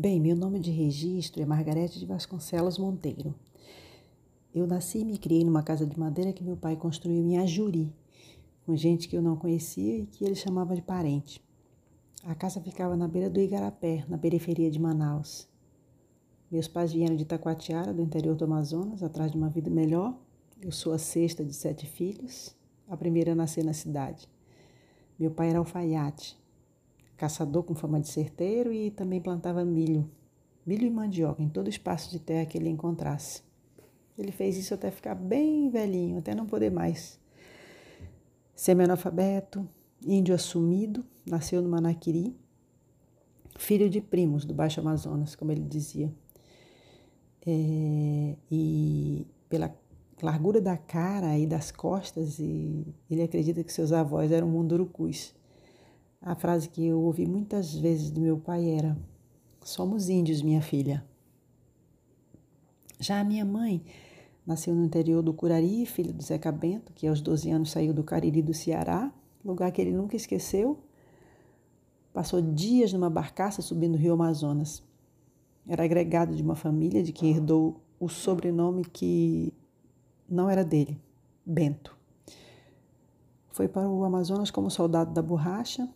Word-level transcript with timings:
Bem, 0.00 0.20
meu 0.20 0.36
nome 0.36 0.60
de 0.60 0.70
registro 0.70 1.42
é 1.42 1.44
Margarete 1.44 1.98
de 1.98 2.06
Vasconcelos 2.06 2.78
Monteiro. 2.78 3.34
Eu 4.54 4.64
nasci 4.64 5.00
e 5.00 5.04
me 5.04 5.18
criei 5.18 5.42
numa 5.42 5.60
casa 5.60 5.84
de 5.84 5.98
madeira 5.98 6.32
que 6.32 6.44
meu 6.44 6.56
pai 6.56 6.76
construiu 6.76 7.20
em 7.20 7.36
Ajuri, 7.36 7.92
com 8.64 8.76
gente 8.76 9.08
que 9.08 9.16
eu 9.16 9.20
não 9.20 9.34
conhecia 9.34 9.98
e 9.98 10.06
que 10.06 10.24
ele 10.24 10.36
chamava 10.36 10.76
de 10.76 10.82
parente. 10.82 11.44
A 12.22 12.32
casa 12.32 12.60
ficava 12.60 12.96
na 12.96 13.08
beira 13.08 13.28
do 13.28 13.40
Igarapé, 13.40 14.04
na 14.08 14.16
periferia 14.16 14.70
de 14.70 14.78
Manaus. 14.78 15.48
Meus 16.48 16.68
pais 16.68 16.92
vieram 16.92 17.16
de 17.16 17.24
Taquatiara, 17.24 17.92
do 17.92 18.00
interior 18.00 18.36
do 18.36 18.44
Amazonas, 18.44 19.02
atrás 19.02 19.32
de 19.32 19.36
uma 19.36 19.48
vida 19.48 19.68
melhor. 19.68 20.16
Eu 20.62 20.70
sou 20.70 20.92
a 20.92 20.98
sexta 20.98 21.44
de 21.44 21.52
sete 21.52 21.86
filhos, 21.86 22.54
a 22.86 22.96
primeira 22.96 23.32
a 23.32 23.34
nascer 23.34 23.64
na 23.64 23.72
cidade. 23.72 24.28
Meu 25.18 25.32
pai 25.32 25.50
era 25.50 25.58
alfaiate, 25.58 26.38
caçador 27.18 27.64
com 27.64 27.74
fama 27.74 28.00
de 28.00 28.08
certeiro 28.08 28.72
e 28.72 28.90
também 28.92 29.20
plantava 29.20 29.64
milho, 29.64 30.08
milho 30.64 30.86
e 30.86 30.90
mandioca 30.90 31.42
em 31.42 31.48
todo 31.48 31.68
espaço 31.68 32.10
de 32.10 32.20
terra 32.20 32.46
que 32.46 32.56
ele 32.56 32.70
encontrasse. 32.70 33.42
Ele 34.16 34.32
fez 34.32 34.56
isso 34.56 34.72
até 34.72 34.90
ficar 34.90 35.14
bem 35.14 35.68
velhinho, 35.68 36.18
até 36.18 36.34
não 36.34 36.46
poder 36.46 36.70
mais. 36.70 37.20
Semi-analfabeto, 38.54 39.68
índio 40.04 40.34
assumido, 40.34 41.04
nasceu 41.26 41.60
no 41.60 41.68
Manaquiri, 41.68 42.36
filho 43.56 43.90
de 43.90 44.00
primos 44.00 44.44
do 44.44 44.54
Baixo 44.54 44.80
Amazonas, 44.80 45.34
como 45.34 45.52
ele 45.52 45.62
dizia. 45.62 46.12
É, 47.46 48.36
e 48.50 49.26
pela 49.48 49.74
largura 50.22 50.60
da 50.60 50.76
cara 50.76 51.38
e 51.38 51.46
das 51.46 51.70
costas, 51.70 52.38
e 52.38 52.86
ele 53.10 53.22
acredita 53.22 53.62
que 53.62 53.72
seus 53.72 53.92
avós 53.92 54.30
eram 54.30 54.48
mundurucus. 54.48 55.37
A 56.20 56.34
frase 56.34 56.68
que 56.68 56.84
eu 56.84 57.00
ouvi 57.00 57.26
muitas 57.26 57.74
vezes 57.74 58.10
do 58.10 58.20
meu 58.20 58.36
pai 58.38 58.68
era: 58.68 58.98
Somos 59.62 60.08
índios, 60.08 60.42
minha 60.42 60.60
filha. 60.60 61.04
Já 62.98 63.20
a 63.20 63.24
minha 63.24 63.44
mãe 63.44 63.84
nasceu 64.44 64.74
no 64.74 64.84
interior 64.84 65.22
do 65.22 65.32
Curari, 65.32 65.86
filho 65.86 66.12
do 66.12 66.22
Zeca 66.22 66.50
Bento, 66.50 66.92
que 66.92 67.06
aos 67.06 67.20
12 67.20 67.50
anos 67.50 67.70
saiu 67.70 67.94
do 67.94 68.02
Cariri 68.02 68.42
do 68.42 68.52
Ceará, 68.52 69.12
lugar 69.44 69.70
que 69.70 69.80
ele 69.80 69.92
nunca 69.92 70.16
esqueceu. 70.16 70.78
Passou 72.12 72.42
dias 72.42 72.92
numa 72.92 73.08
barcaça 73.08 73.62
subindo 73.62 73.94
o 73.94 73.98
rio 73.98 74.14
Amazonas. 74.14 74.82
Era 75.68 75.84
agregado 75.84 76.34
de 76.34 76.42
uma 76.42 76.56
família 76.56 77.02
de 77.02 77.12
quem 77.12 77.30
herdou 77.30 77.80
o 78.00 78.08
sobrenome 78.08 78.84
que 78.84 79.52
não 80.28 80.50
era 80.50 80.64
dele, 80.64 81.00
Bento. 81.46 81.96
Foi 83.50 83.68
para 83.68 83.88
o 83.88 84.02
Amazonas 84.02 84.50
como 84.50 84.70
soldado 84.70 85.12
da 85.12 85.22
borracha, 85.22 85.88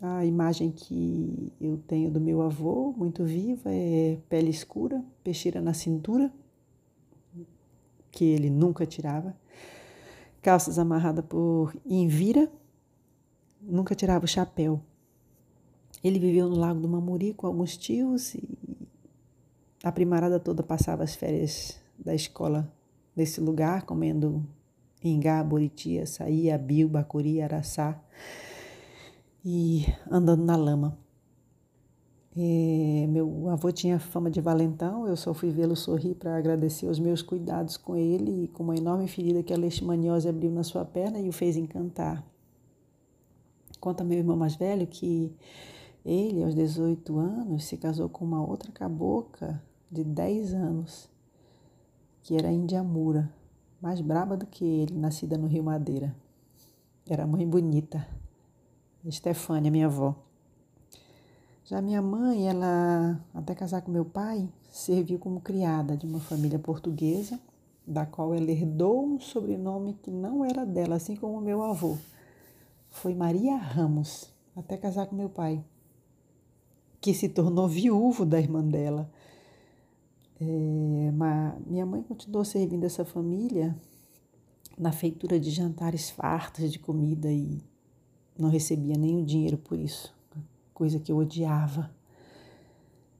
a 0.00 0.24
imagem 0.24 0.70
que 0.70 1.52
eu 1.60 1.76
tenho 1.76 2.10
do 2.10 2.20
meu 2.20 2.40
avô, 2.40 2.92
muito 2.96 3.22
viva, 3.24 3.70
é 3.70 4.18
pele 4.28 4.48
escura, 4.48 5.04
peixeira 5.22 5.60
na 5.60 5.74
cintura, 5.74 6.32
que 8.10 8.24
ele 8.24 8.48
nunca 8.48 8.86
tirava, 8.86 9.36
calças 10.40 10.78
amarradas 10.78 11.24
por 11.26 11.76
Invira, 11.84 12.50
nunca 13.60 13.94
tirava 13.94 14.24
o 14.24 14.28
chapéu. 14.28 14.80
Ele 16.02 16.18
viveu 16.18 16.48
no 16.48 16.56
Lago 16.56 16.80
do 16.80 16.88
Mamuri 16.88 17.34
com 17.34 17.46
alguns 17.46 17.76
tios 17.76 18.34
e 18.34 18.88
a 19.84 19.92
primarada 19.92 20.40
toda 20.40 20.62
passava 20.62 21.04
as 21.04 21.14
férias 21.14 21.78
da 21.98 22.14
escola 22.14 22.72
nesse 23.14 23.38
lugar, 23.38 23.82
comendo 23.82 24.46
ingá, 25.04 25.44
buriti, 25.44 25.98
açaí, 25.98 26.50
abil, 26.50 26.88
bacuri, 26.88 27.42
araçá 27.42 28.02
e 29.44 29.86
andando 30.10 30.44
na 30.44 30.56
lama. 30.56 30.98
Meu 33.08 33.48
avô 33.50 33.72
tinha 33.72 33.98
fama 33.98 34.30
de 34.30 34.40
valentão, 34.40 35.06
eu 35.06 35.16
só 35.16 35.34
fui 35.34 35.50
vê-lo 35.50 35.74
sorrir 35.74 36.14
para 36.14 36.36
agradecer 36.36 36.86
os 36.86 36.98
meus 36.98 37.22
cuidados 37.22 37.76
com 37.76 37.96
ele 37.96 38.44
e 38.44 38.48
com 38.48 38.62
uma 38.62 38.76
enorme 38.76 39.08
ferida 39.08 39.42
que 39.42 39.52
a 39.52 39.56
leishmaniose 39.56 40.28
abriu 40.28 40.50
na 40.50 40.62
sua 40.62 40.84
perna 40.84 41.18
e 41.18 41.28
o 41.28 41.32
fez 41.32 41.56
encantar. 41.56 42.24
Conta 43.80 44.04
meu 44.04 44.18
irmão 44.18 44.36
mais 44.36 44.54
velho 44.54 44.86
que 44.86 45.34
ele, 46.04 46.42
aos 46.44 46.54
18 46.54 47.18
anos, 47.18 47.64
se 47.64 47.76
casou 47.76 48.08
com 48.08 48.24
uma 48.24 48.46
outra 48.46 48.70
cabocla 48.70 49.60
de 49.90 50.04
10 50.04 50.54
anos, 50.54 51.10
que 52.22 52.36
era 52.36 52.50
Indiamura, 52.50 53.30
mais 53.82 54.00
braba 54.00 54.36
do 54.36 54.46
que 54.46 54.64
ele, 54.64 54.94
nascida 54.94 55.36
no 55.36 55.46
Rio 55.46 55.64
Madeira. 55.64 56.14
Era 57.08 57.26
mãe 57.26 57.46
bonita. 57.46 58.06
Estefânia, 59.08 59.70
minha 59.70 59.86
avó. 59.86 60.14
Já 61.64 61.80
minha 61.80 62.02
mãe, 62.02 62.48
ela, 62.48 63.18
até 63.32 63.54
casar 63.54 63.80
com 63.80 63.90
meu 63.90 64.04
pai, 64.04 64.48
serviu 64.70 65.18
como 65.18 65.40
criada 65.40 65.96
de 65.96 66.04
uma 66.04 66.20
família 66.20 66.58
portuguesa, 66.58 67.40
da 67.86 68.04
qual 68.04 68.34
ela 68.34 68.50
herdou 68.50 69.04
um 69.06 69.20
sobrenome 69.20 69.94
que 69.94 70.10
não 70.10 70.44
era 70.44 70.66
dela, 70.66 70.96
assim 70.96 71.16
como 71.16 71.40
meu 71.40 71.62
avô. 71.62 71.96
Foi 72.90 73.14
Maria 73.14 73.56
Ramos, 73.56 74.28
até 74.54 74.76
casar 74.76 75.06
com 75.06 75.16
meu 75.16 75.30
pai, 75.30 75.64
que 77.00 77.14
se 77.14 77.28
tornou 77.28 77.68
viúvo 77.68 78.26
da 78.26 78.38
irmã 78.38 78.62
dela. 78.62 79.10
É, 80.40 81.12
minha 81.66 81.86
mãe 81.86 82.02
continuou 82.02 82.44
servindo 82.44 82.84
essa 82.84 83.04
família 83.04 83.76
na 84.76 84.92
feitura 84.92 85.38
de 85.38 85.50
jantares 85.50 86.10
fartos 86.10 86.70
de 86.72 86.78
comida 86.78 87.30
e 87.30 87.62
não 88.38 88.48
recebia 88.48 88.96
nenhum 88.96 89.24
dinheiro 89.24 89.58
por 89.58 89.78
isso, 89.78 90.14
coisa 90.72 90.98
que 90.98 91.12
eu 91.12 91.18
odiava. 91.18 91.90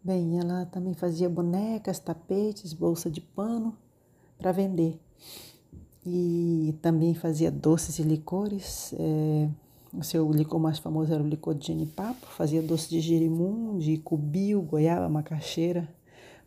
Bem, 0.02 0.38
ela 0.38 0.64
também 0.66 0.94
fazia 0.94 1.28
bonecas, 1.28 1.98
tapetes, 1.98 2.72
bolsa 2.72 3.10
de 3.10 3.20
pano 3.20 3.76
para 4.38 4.50
vender. 4.50 4.98
E 6.06 6.74
também 6.80 7.14
fazia 7.14 7.50
doces 7.50 7.98
e 7.98 8.02
licores. 8.02 8.94
É, 8.98 9.48
o 9.92 10.02
seu 10.02 10.30
licor 10.32 10.58
mais 10.58 10.78
famoso 10.78 11.12
era 11.12 11.22
o 11.22 11.28
licor 11.28 11.54
de 11.54 11.66
genipapo. 11.66 12.26
Fazia 12.28 12.62
doce 12.62 12.88
de 12.88 12.98
girimum, 13.00 13.76
de 13.76 13.98
cubil, 13.98 14.62
goiaba, 14.62 15.06
macaxeira, 15.08 15.86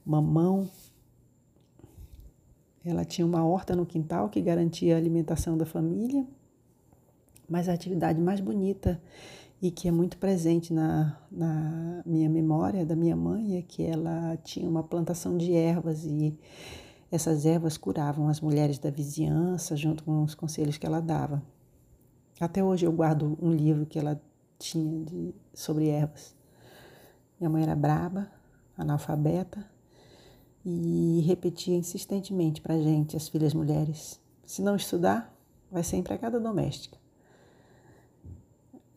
mamão. 0.03 0.67
Ela 2.83 3.05
tinha 3.05 3.25
uma 3.25 3.45
horta 3.45 3.75
no 3.75 3.85
quintal 3.85 4.29
que 4.29 4.41
garantia 4.41 4.95
a 4.95 4.97
alimentação 4.97 5.55
da 5.55 5.65
família 5.65 6.25
mas 7.47 7.67
a 7.69 7.73
atividade 7.73 8.19
mais 8.21 8.39
bonita 8.39 9.01
e 9.61 9.71
que 9.71 9.87
é 9.87 9.91
muito 9.91 10.17
presente 10.17 10.73
na, 10.73 11.17
na 11.31 12.01
minha 12.05 12.29
memória 12.29 12.85
da 12.85 12.95
minha 12.95 13.15
mãe 13.15 13.57
é 13.57 13.61
que 13.61 13.81
ela 13.81 14.37
tinha 14.43 14.67
uma 14.67 14.83
plantação 14.83 15.37
de 15.37 15.53
ervas 15.53 16.05
e 16.05 16.37
essas 17.09 17.45
ervas 17.45 17.77
curavam 17.77 18.27
as 18.27 18.41
mulheres 18.41 18.77
da 18.77 18.89
vizinhança 18.89 19.77
junto 19.77 20.03
com 20.03 20.23
os 20.23 20.35
conselhos 20.35 20.77
que 20.77 20.85
ela 20.85 20.99
dava. 20.99 21.41
Até 22.39 22.63
hoje 22.63 22.85
eu 22.85 22.91
guardo 22.91 23.37
um 23.41 23.51
livro 23.51 23.85
que 23.85 23.97
ela 23.99 24.21
tinha 24.59 25.05
de, 25.05 25.33
sobre 25.53 25.87
ervas. 25.87 26.35
Minha 27.39 27.49
mãe 27.49 27.63
era 27.63 27.75
braba, 27.75 28.27
analfabeta 28.77 29.65
e 30.65 31.23
repetia 31.25 31.75
insistentemente 31.75 32.61
para 32.61 32.81
gente, 32.81 33.15
as 33.15 33.27
filhas 33.27 33.53
mulheres: 33.53 34.19
se 34.45 34.61
não 34.61 34.75
estudar, 34.75 35.33
vai 35.71 35.83
ser 35.83 35.97
empregada 35.97 36.39
doméstica. 36.39 37.02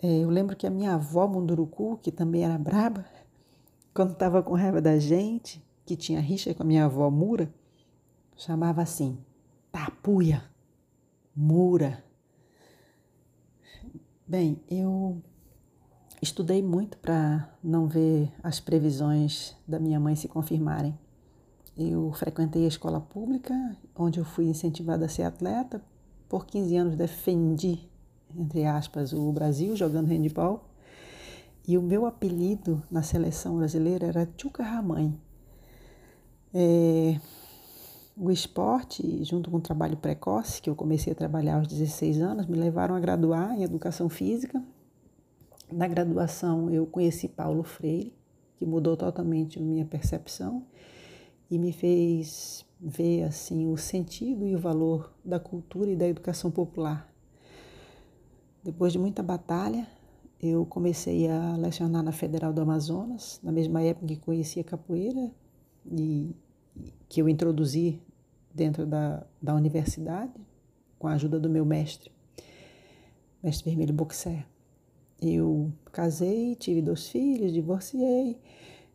É, 0.03 0.19
eu 0.19 0.29
lembro 0.29 0.55
que 0.55 0.67
a 0.67 0.71
minha 0.71 0.95
avó 0.95 1.27
Munduruku, 1.27 1.99
que 2.03 2.13
também 2.13 2.45
era 2.45 2.59
braba, 2.59 3.05
quando 3.95 4.13
estava 4.13 4.43
com 4.43 4.55
raiva 4.55 4.81
da 4.81 4.99
gente, 4.99 5.65
que 5.85 5.97
tinha 5.97 6.21
rixa 6.21 6.53
com 6.53 6.63
a 6.63 6.67
minha 6.67 6.85
avó 6.85 7.11
Mura, 7.11 7.53
chamava 8.37 8.83
assim, 8.83 9.19
tapuia, 9.73 10.43
mura. 11.35 12.05
Bem, 14.27 14.61
eu 14.69 15.23
estudei 16.21 16.63
muito 16.63 16.99
para 16.99 17.49
não 17.63 17.87
ver 17.87 18.33
as 18.43 18.61
previsões 18.61 19.57
da 19.67 19.79
minha 19.79 20.01
mãe 20.01 20.17
se 20.17 20.29
confirmarem. 20.29 20.99
Eu 21.77 22.11
frequentei 22.13 22.65
a 22.65 22.69
escola 22.69 23.01
pública, 23.01 23.55
onde 23.95 24.19
eu 24.19 24.25
fui 24.25 24.47
incentivada 24.47 25.05
a 25.05 25.09
ser 25.09 25.23
atleta. 25.23 25.83
Por 26.29 26.47
15 26.47 26.77
anos 26.77 26.97
defendi 26.97 27.89
entre 28.39 28.65
aspas, 28.65 29.13
o 29.13 29.33
Brasil 29.33 29.75
jogando 29.77 30.09
handball. 30.09 30.69
E 31.67 31.77
o 31.77 31.83
meu 31.83 32.07
apelido 32.07 32.83
na 32.91 33.03
seleção 33.03 33.59
brasileira 33.59 34.07
era 34.07 34.27
Tchuca 34.37 34.63
Ramãe. 34.63 35.19
É, 36.55 37.19
o 38.17 38.31
esporte, 38.31 39.25
junto 39.25 39.51
com 39.51 39.57
o 39.57 39.61
trabalho 39.61 39.97
precoce, 39.97 40.63
que 40.63 40.71
eu 40.71 40.77
comecei 40.77 41.13
a 41.13 41.17
trabalhar 41.17 41.57
aos 41.57 41.67
16 41.67 42.21
anos, 42.21 42.47
me 42.47 42.57
levaram 42.57 42.95
a 42.95 43.01
graduar 43.01 43.53
em 43.59 43.65
educação 43.65 44.09
física. 44.09 44.63
Na 45.73 45.89
graduação, 45.89 46.71
eu 46.71 46.87
conheci 46.87 47.29
Paulo 47.29 47.65
Freire, 47.65 48.15
que 48.57 48.65
mudou 48.65 48.97
totalmente 48.97 49.59
a 49.59 49.63
minha 49.63 49.85
percepção 49.85 50.65
e 51.51 51.59
me 51.59 51.73
fez 51.73 52.65
ver 52.81 53.25
assim 53.25 53.67
o 53.67 53.77
sentido 53.77 54.47
e 54.47 54.55
o 54.55 54.59
valor 54.59 55.13
da 55.25 55.41
cultura 55.41 55.91
e 55.91 55.97
da 55.97 56.07
educação 56.07 56.51
popular. 56.51 57.13
Depois 58.67 58.93
de 58.93 58.99
muita 58.99 59.23
batalha, 59.23 59.87
eu 60.43 60.67
comecei 60.67 61.29
a 61.29 61.57
lecionar 61.57 62.03
na 62.03 62.11
Federal 62.11 62.53
do 62.53 62.61
Amazonas, 62.61 63.39
na 63.41 63.53
mesma 63.53 63.81
época 63.81 64.09
que 64.09 64.17
conhecia 64.17 64.65
capoeira 64.65 65.31
e 65.89 66.35
que 67.09 67.23
eu 67.23 67.29
introduzi 67.29 68.03
dentro 68.53 68.85
da, 68.85 69.25
da 69.41 69.55
universidade, 69.55 70.33
com 70.99 71.07
a 71.07 71.13
ajuda 71.13 71.39
do 71.39 71.49
meu 71.49 71.65
mestre, 71.65 72.11
mestre 73.41 73.71
Vermelho 73.71 73.95
Boxer. 73.95 74.45
Eu 75.23 75.73
casei, 75.93 76.57
tive 76.57 76.83
dois 76.83 77.07
filhos, 77.07 77.53
divorciei 77.53 78.37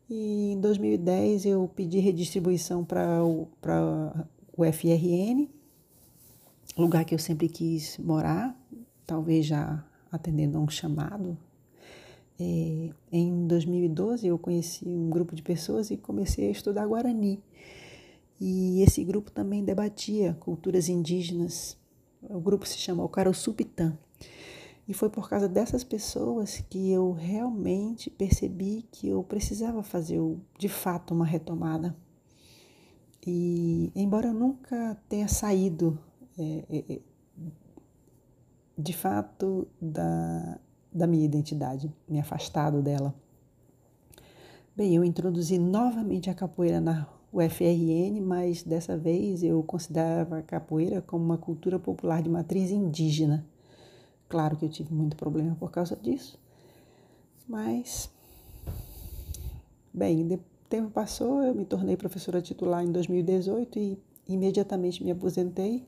e 0.09 0.51
em 0.51 0.59
2010 0.59 1.45
eu 1.45 1.71
pedi 1.73 1.99
redistribuição 1.99 2.83
para 2.83 3.23
o, 3.23 3.47
o 4.57 4.65
FRN, 4.69 5.47
lugar 6.77 7.05
que 7.05 7.15
eu 7.15 7.19
sempre 7.19 7.47
quis 7.47 7.97
morar, 7.97 8.60
talvez 9.11 9.45
já 9.45 9.83
atendendo 10.09 10.57
a 10.57 10.61
um 10.61 10.69
chamado. 10.69 11.37
É, 12.39 12.89
em 13.11 13.45
2012 13.45 14.25
eu 14.25 14.39
conheci 14.39 14.87
um 14.87 15.09
grupo 15.09 15.35
de 15.35 15.41
pessoas 15.41 15.91
e 15.91 15.97
comecei 15.97 16.47
a 16.47 16.51
estudar 16.51 16.87
Guarani. 16.87 17.43
E 18.39 18.81
esse 18.81 19.03
grupo 19.03 19.29
também 19.29 19.65
debatia 19.65 20.33
culturas 20.39 20.87
indígenas. 20.87 21.77
O 22.21 22.39
grupo 22.39 22.65
se 22.65 22.77
chama 22.77 23.03
Ocarossupitã. 23.03 23.97
E 24.87 24.93
foi 24.93 25.09
por 25.09 25.29
causa 25.29 25.49
dessas 25.49 25.83
pessoas 25.83 26.63
que 26.69 26.89
eu 26.89 27.11
realmente 27.11 28.09
percebi 28.09 28.87
que 28.93 29.09
eu 29.09 29.21
precisava 29.23 29.83
fazer 29.83 30.21
de 30.57 30.69
fato 30.69 31.13
uma 31.13 31.25
retomada. 31.25 31.93
E 33.27 33.91
embora 33.93 34.29
eu 34.29 34.33
nunca 34.33 34.97
tenha 35.09 35.27
saído 35.27 35.99
é, 36.39 36.63
é, 36.69 36.93
é 36.93 37.10
de 38.81 38.93
fato 38.93 39.67
da, 39.79 40.59
da 40.91 41.07
minha 41.07 41.25
identidade, 41.25 41.93
me 42.07 42.19
afastado 42.19 42.81
dela. 42.81 43.13
Bem, 44.75 44.95
eu 44.95 45.03
introduzi 45.03 45.59
novamente 45.59 46.29
a 46.29 46.33
capoeira 46.33 46.81
na 46.81 47.07
UFRN, 47.31 48.19
mas 48.21 48.63
dessa 48.63 48.97
vez 48.97 49.43
eu 49.43 49.61
considerava 49.63 50.39
a 50.39 50.41
capoeira 50.41 51.01
como 51.01 51.23
uma 51.23 51.37
cultura 51.37 51.77
popular 51.77 52.21
de 52.21 52.29
matriz 52.29 52.71
indígena. 52.71 53.45
Claro 54.27 54.57
que 54.57 54.65
eu 54.65 54.69
tive 54.69 54.93
muito 54.93 55.15
problema 55.15 55.55
por 55.55 55.71
causa 55.71 55.95
disso, 55.95 56.39
mas. 57.47 58.09
Bem, 59.93 60.23
o 60.23 60.39
tempo 60.69 60.89
passou, 60.89 61.43
eu 61.43 61.53
me 61.53 61.65
tornei 61.65 61.97
professora 61.97 62.41
titular 62.41 62.83
em 62.83 62.91
2018 62.91 63.77
e 63.77 63.99
imediatamente 64.27 65.03
me 65.03 65.11
aposentei. 65.11 65.85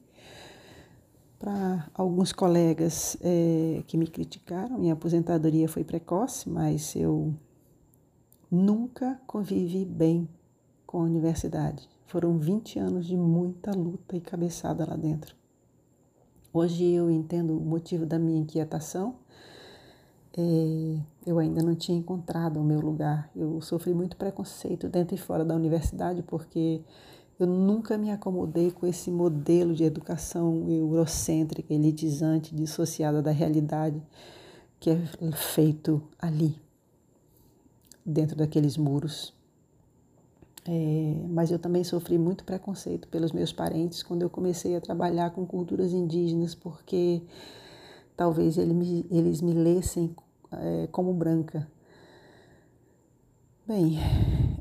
Para 1.44 1.90
alguns 1.94 2.32
colegas 2.32 3.18
é, 3.20 3.84
que 3.86 3.98
me 3.98 4.08
criticaram, 4.08 4.78
minha 4.78 4.94
aposentadoria 4.94 5.68
foi 5.68 5.84
precoce, 5.84 6.50
mas 6.50 6.96
eu 6.96 7.34
nunca 8.50 9.20
convivi 9.28 9.84
bem 9.84 10.26
com 10.88 11.02
a 11.02 11.04
universidade. 11.04 11.90
Foram 12.06 12.38
20 12.38 12.80
anos 12.80 13.06
de 13.06 13.18
muita 13.18 13.72
luta 13.72 14.16
e 14.16 14.22
cabeçada 14.22 14.86
lá 14.90 14.96
dentro. 14.96 15.36
Hoje 16.54 16.86
eu 16.86 17.12
entendo 17.12 17.58
o 17.58 17.66
motivo 17.66 18.06
da 18.06 18.18
minha 18.18 18.40
inquietação. 18.40 19.16
É, 20.38 20.98
eu 21.28 21.40
ainda 21.40 21.62
não 21.62 21.76
tinha 21.76 21.98
encontrado 21.98 22.56
o 22.62 22.64
meu 22.64 22.80
lugar. 22.80 23.30
Eu 23.36 23.60
sofri 23.60 23.94
muito 23.94 24.16
preconceito 24.16 24.88
dentro 24.88 25.14
e 25.14 25.18
fora 25.18 25.44
da 25.44 25.54
universidade 25.54 26.24
porque 26.24 26.82
eu 27.40 27.48
nunca 27.48 27.98
me 27.98 28.12
acomodei 28.12 28.72
com 28.72 28.86
esse 28.86 29.10
modelo 29.10 29.74
de 29.74 29.84
educação 29.84 30.70
eurocêntrica, 30.70 31.74
elitizante, 31.74 32.56
dissociada 32.56 33.22
da 33.22 33.32
realidade 33.32 34.02
que 34.80 34.90
é 34.90 34.98
feito 35.32 36.04
ali, 36.20 36.56
dentro 38.06 38.36
daqueles 38.36 38.78
muros. 38.78 39.34
É, 40.66 41.26
mas 41.30 41.52
eu 41.52 41.60
também 41.60 41.84
sofri 41.84 42.18
muito 42.18 42.44
preconceito 42.44 43.08
pelos 43.10 43.32
meus 43.32 43.52
parentes 43.52 44.02
quando 44.02 44.22
eu 44.22 44.30
comecei 44.30 44.76
a 44.76 44.82
trabalhar 44.82 45.32
com 45.32 45.46
culturas 45.46 45.92
indígenas, 45.92 46.54
porque 46.54 47.22
talvez 48.16 48.58
eles 48.58 48.74
me, 48.74 49.06
eles 49.10 49.42
me 49.42 49.54
lessem 49.54 50.16
é, 50.52 50.88
como 50.92 51.14
branca. 51.14 51.68
Bem, 53.66 53.98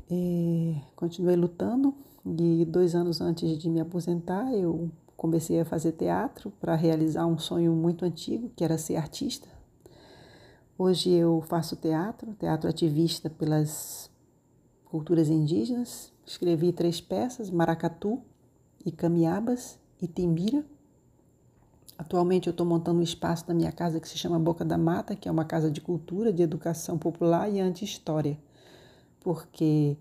é, 0.09 0.81
continuei 0.95 1.35
lutando 1.35 1.93
e 2.25 2.65
dois 2.65 2.95
anos 2.95 3.19
antes 3.19 3.57
de 3.57 3.69
me 3.69 3.79
aposentar 3.81 4.53
eu 4.53 4.89
comecei 5.17 5.59
a 5.59 5.65
fazer 5.65 5.93
teatro 5.93 6.51
para 6.59 6.75
realizar 6.75 7.25
um 7.25 7.37
sonho 7.37 7.71
muito 7.73 8.05
antigo, 8.05 8.51
que 8.55 8.63
era 8.63 8.77
ser 8.77 8.95
artista. 8.95 9.47
Hoje 10.77 11.11
eu 11.11 11.41
faço 11.41 11.75
teatro, 11.75 12.33
teatro 12.33 12.69
ativista 12.69 13.29
pelas 13.29 14.09
culturas 14.85 15.29
indígenas. 15.29 16.11
Escrevi 16.25 16.73
três 16.73 16.99
peças: 16.99 17.49
Maracatu, 17.49 18.21
Icamiabas 18.85 19.77
e 20.01 20.07
Timbira. 20.07 20.65
Atualmente 21.97 22.47
eu 22.47 22.51
estou 22.51 22.65
montando 22.65 22.99
um 22.99 23.03
espaço 23.03 23.45
na 23.47 23.53
minha 23.53 23.71
casa 23.71 23.99
que 23.99 24.09
se 24.09 24.17
chama 24.17 24.39
Boca 24.39 24.65
da 24.65 24.77
Mata, 24.77 25.15
que 25.15 25.29
é 25.29 25.31
uma 25.31 25.45
casa 25.45 25.69
de 25.69 25.79
cultura, 25.79 26.33
de 26.33 26.41
educação 26.41 26.97
popular 26.97 27.49
e 27.49 27.59
anti-história, 27.59 28.37
porque 29.21 29.95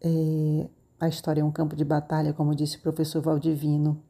é, 0.00 0.68
a 0.98 1.08
história 1.08 1.40
é 1.40 1.44
um 1.44 1.50
campo 1.50 1.76
de 1.76 1.84
batalha, 1.84 2.32
como 2.32 2.54
disse 2.54 2.76
o 2.76 2.80
professor 2.80 3.20
Valdivino, 3.20 4.02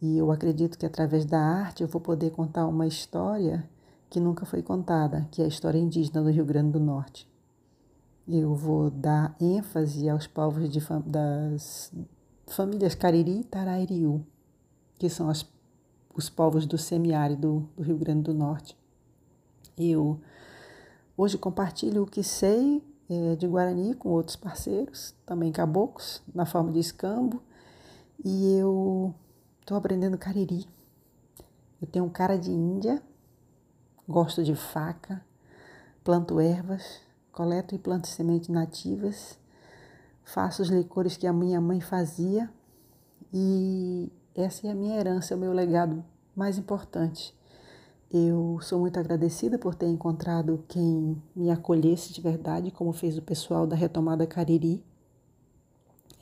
e 0.00 0.18
eu 0.18 0.30
acredito 0.30 0.78
que 0.78 0.86
através 0.86 1.24
da 1.24 1.40
arte 1.40 1.82
eu 1.82 1.88
vou 1.88 2.00
poder 2.00 2.30
contar 2.30 2.66
uma 2.66 2.86
história 2.86 3.68
que 4.10 4.20
nunca 4.20 4.44
foi 4.44 4.62
contada, 4.62 5.26
que 5.30 5.42
é 5.42 5.44
a 5.44 5.48
história 5.48 5.78
indígena 5.78 6.22
do 6.22 6.30
Rio 6.30 6.44
Grande 6.44 6.72
do 6.72 6.80
Norte. 6.80 7.28
Eu 8.28 8.54
vou 8.54 8.90
dar 8.90 9.34
ênfase 9.40 10.08
aos 10.08 10.26
povos 10.26 10.68
de, 10.68 10.80
das 11.06 11.92
famílias 12.46 12.94
Cariri 12.94 13.40
e 13.40 13.44
Tarairiú, 13.44 14.24
que 14.98 15.08
são 15.08 15.28
as, 15.28 15.46
os 16.14 16.28
povos 16.28 16.66
do 16.66 16.78
semiárido 16.78 17.68
do 17.76 17.82
Rio 17.82 17.96
Grande 17.96 18.22
do 18.22 18.34
Norte. 18.34 18.76
Eu 19.76 20.20
hoje 21.16 21.36
compartilho 21.36 22.02
o 22.02 22.06
que 22.06 22.22
sei 22.22 22.82
de 23.38 23.46
Guarani 23.46 23.94
com 23.94 24.10
outros 24.10 24.36
parceiros, 24.36 25.14
também 25.26 25.52
caboclos, 25.52 26.22
na 26.34 26.46
forma 26.46 26.72
de 26.72 26.78
escambo, 26.78 27.42
e 28.24 28.56
eu 28.56 29.14
estou 29.60 29.76
aprendendo 29.76 30.18
Cariri. 30.18 30.66
Eu 31.80 31.86
tenho 31.86 32.08
cara 32.10 32.38
de 32.38 32.50
índia, 32.50 33.02
gosto 34.08 34.42
de 34.42 34.54
faca, 34.54 35.24
planto 36.02 36.38
ervas, 36.40 37.00
coleto 37.32 37.74
e 37.74 37.78
planto 37.78 38.06
sementes 38.06 38.48
nativas, 38.48 39.38
faço 40.24 40.62
os 40.62 40.68
licores 40.68 41.16
que 41.16 41.26
a 41.26 41.32
minha 41.32 41.60
mãe 41.60 41.80
fazia 41.80 42.50
e 43.32 44.10
essa 44.34 44.66
é 44.66 44.70
a 44.70 44.74
minha 44.74 44.96
herança, 44.96 45.34
o 45.34 45.38
meu 45.38 45.52
legado 45.52 46.04
mais 46.34 46.58
importante. 46.58 47.34
Eu 48.12 48.58
sou 48.62 48.78
muito 48.78 48.98
agradecida 48.98 49.58
por 49.58 49.74
ter 49.74 49.88
encontrado 49.88 50.64
quem 50.68 51.20
me 51.34 51.50
acolhesse 51.50 52.12
de 52.12 52.20
verdade, 52.20 52.70
como 52.70 52.92
fez 52.92 53.18
o 53.18 53.22
pessoal 53.22 53.66
da 53.66 53.74
Retomada 53.74 54.26
Cariri, 54.26 54.82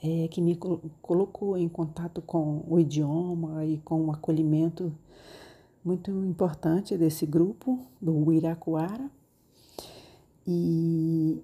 é, 0.03 0.27
que 0.29 0.41
me 0.41 0.59
colocou 1.01 1.57
em 1.57 1.69
contato 1.69 2.23
com 2.23 2.65
o 2.69 2.81
idioma 2.81 3.65
e 3.65 3.79
com 3.79 4.07
o 4.07 4.13
acolhimento 4.13 4.93
muito 5.85 6.11
importante 6.11 6.97
desse 6.97 7.27
grupo, 7.27 7.79
do 8.01 8.13
Uiracuara. 8.27 9.11
E 10.47 11.43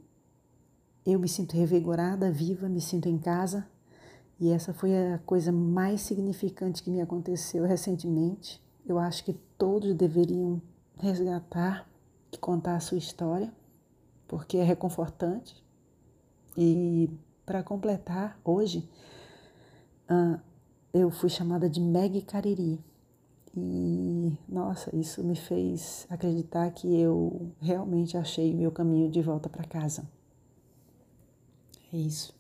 eu 1.05 1.19
me 1.19 1.29
sinto 1.29 1.57
revigorada, 1.57 2.31
viva, 2.31 2.69
me 2.69 2.81
sinto 2.81 3.09
em 3.09 3.19
casa. 3.19 3.67
E 4.41 4.51
essa 4.51 4.73
foi 4.73 4.97
a 4.97 5.19
coisa 5.19 5.51
mais 5.51 6.01
significante 6.01 6.83
que 6.83 6.91
me 6.91 7.01
aconteceu 7.01 7.65
recentemente. 7.65 8.61
Eu 8.89 8.99
acho 8.99 9.23
que 9.23 9.35
todos 9.59 9.95
deveriam 9.95 10.63
resgatar 10.97 11.87
e 12.33 12.39
contar 12.39 12.75
a 12.75 12.81
sua 12.81 12.97
história, 12.97 13.53
porque 14.27 14.57
é 14.57 14.65
reconfortante. 14.65 15.63
E 16.57 17.11
para 17.45 17.63
completar, 17.63 18.41
hoje 18.43 18.89
uh, 20.11 20.41
eu 20.93 21.11
fui 21.11 21.29
chamada 21.29 21.69
de 21.69 21.81
Meg 21.81 22.23
Cariri, 22.23 22.83
e 23.57 24.33
nossa, 24.49 24.95
isso 24.95 25.23
me 25.23 25.35
fez 25.35 26.07
acreditar 26.09 26.71
que 26.71 26.99
eu 26.99 27.51
realmente 27.61 28.17
achei 28.17 28.55
o 28.55 28.57
meu 28.57 28.71
caminho 28.71 29.11
de 29.11 29.21
volta 29.21 29.49
para 29.49 29.65
casa. 29.65 30.09
É 31.93 31.97
isso. 31.97 32.38